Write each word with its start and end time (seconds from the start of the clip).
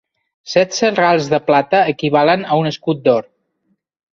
Setze 0.53 0.89
rals 0.99 1.27
de 1.35 1.39
plata 1.51 1.81
equivalen 1.93 2.49
a 2.55 2.59
un 2.63 2.71
escut 2.73 3.05
d'or. 3.07 3.29